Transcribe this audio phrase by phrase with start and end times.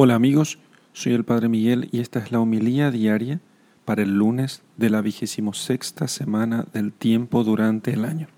[0.00, 0.60] Hola amigos,
[0.92, 3.40] soy el Padre Miguel y esta es la homilía diaria
[3.84, 8.28] para el lunes de la vigésimo sexta semana del tiempo durante el año.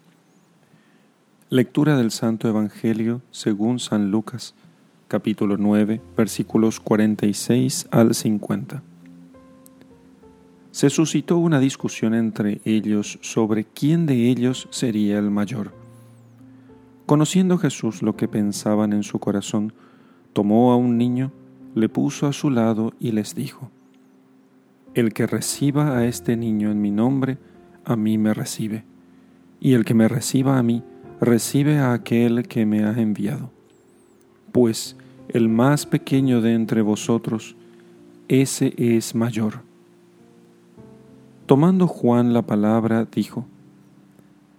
[1.50, 4.54] Lectura del Santo Evangelio según San Lucas,
[5.06, 8.83] capítulo 9, versículos 46 al 50.
[10.71, 15.74] Se suscitó una discusión entre ellos sobre quién de ellos sería el mayor.
[17.05, 19.74] Conociendo Jesús lo que pensaban en su corazón,
[20.33, 21.33] tomó a un niño,
[21.74, 23.70] le puso a su lado y les dijo,
[24.95, 27.38] El que reciba a este niño en mi nombre,
[27.84, 28.84] a mí me recibe,
[29.60, 30.82] y el que me reciba a mí,
[31.20, 33.50] recibe a aquel que me ha enviado.
[34.52, 34.96] Pues
[35.28, 37.56] el más pequeño de entre vosotros,
[38.28, 39.62] ese es mayor.
[41.46, 43.46] Tomando Juan la palabra, dijo,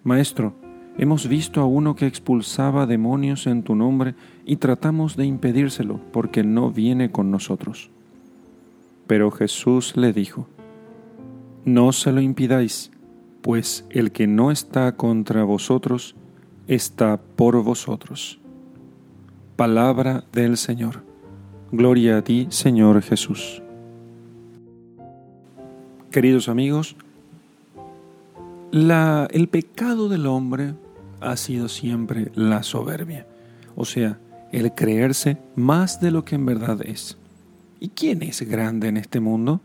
[0.03, 0.55] Maestro,
[0.97, 6.43] Hemos visto a uno que expulsaba demonios en tu nombre y tratamos de impedírselo porque
[6.43, 7.89] no viene con nosotros.
[9.07, 10.47] Pero Jesús le dijo,
[11.65, 12.91] No se lo impidáis,
[13.41, 16.15] pues el que no está contra vosotros,
[16.67, 18.39] está por vosotros.
[19.55, 21.03] Palabra del Señor.
[21.71, 23.61] Gloria a ti, Señor Jesús.
[26.11, 26.97] Queridos amigos,
[28.71, 30.75] el pecado del hombre
[31.19, 33.27] ha sido siempre la soberbia,
[33.75, 34.19] o sea,
[34.51, 37.17] el creerse más de lo que en verdad es.
[37.79, 39.61] ¿Y quién es grande en este mundo?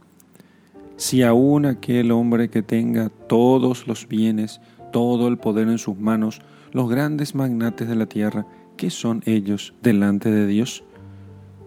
[0.97, 4.61] Si aún aquel hombre que tenga todos los bienes,
[4.93, 6.41] todo el poder en sus manos,
[6.73, 10.85] los grandes magnates de la tierra, ¿qué son ellos delante de Dios?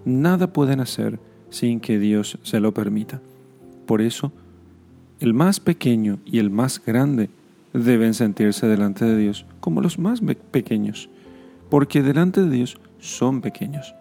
[0.06, 3.22] Nada pueden hacer sin que Dios se lo permita.
[3.86, 4.32] Por eso,
[5.20, 7.30] el más pequeño y el más grande
[7.74, 11.10] deben sentirse delante de Dios como los más pequeños,
[11.70, 13.94] porque delante de Dios son pequeños.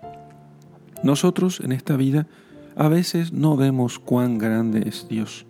[1.02, 2.26] Nosotros en esta vida
[2.76, 5.44] a veces no vemos cuán grande es Dios,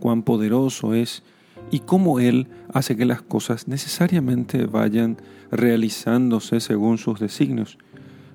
[0.00, 1.22] cuán poderoso es
[1.70, 5.16] y cómo Él hace que las cosas necesariamente vayan
[5.52, 7.78] realizándose según sus designios.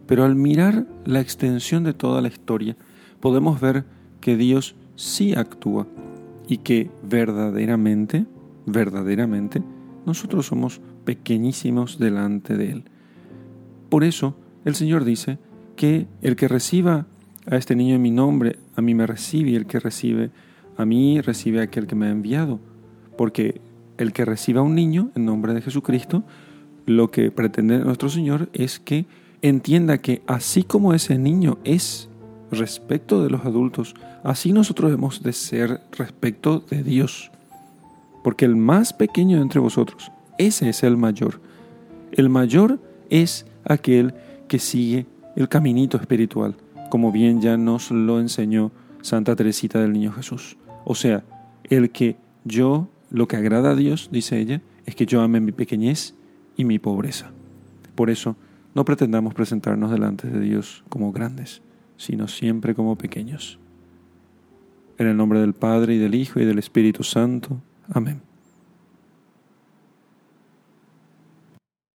[0.07, 2.77] Pero al mirar la extensión de toda la historia,
[3.19, 3.83] podemos ver
[4.21, 5.85] que Dios sí actúa
[6.47, 8.25] y que verdaderamente,
[8.65, 9.61] verdaderamente,
[10.05, 12.83] nosotros somos pequeñísimos delante de Él.
[13.89, 15.39] Por eso el Señor dice
[15.75, 17.05] que el que reciba
[17.49, 20.31] a este niño en mi nombre, a mí me recibe, y el que recibe
[20.75, 22.59] a mí, recibe a aquel que me ha enviado.
[23.17, 23.61] Porque
[23.97, 26.23] el que reciba a un niño en nombre de Jesucristo,
[26.85, 29.05] lo que pretende nuestro Señor es que
[29.41, 32.09] entienda que así como ese niño es
[32.51, 37.31] respecto de los adultos, así nosotros debemos de ser respecto de Dios.
[38.23, 41.41] Porque el más pequeño entre vosotros, ese es el mayor.
[42.11, 44.13] El mayor es aquel
[44.47, 46.55] que sigue el caminito espiritual,
[46.89, 48.71] como bien ya nos lo enseñó
[49.01, 50.57] Santa Teresita del Niño Jesús.
[50.83, 51.23] O sea,
[51.63, 55.51] el que yo, lo que agrada a Dios, dice ella, es que yo ame mi
[55.51, 56.15] pequeñez
[56.55, 57.31] y mi pobreza.
[57.95, 58.35] Por eso,
[58.73, 61.61] no pretendamos presentarnos delante de Dios como grandes,
[61.97, 63.59] sino siempre como pequeños.
[64.97, 67.61] En el nombre del Padre y del Hijo y del Espíritu Santo.
[67.89, 68.26] Amén.